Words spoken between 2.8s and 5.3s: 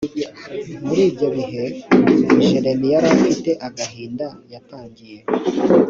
yari afite agahinda yatangiye